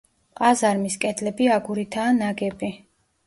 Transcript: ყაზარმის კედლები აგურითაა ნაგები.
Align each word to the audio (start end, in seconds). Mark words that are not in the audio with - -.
ყაზარმის 0.37 0.95
კედლები 1.03 1.49
აგურითაა 1.57 2.17
ნაგები. 2.23 2.73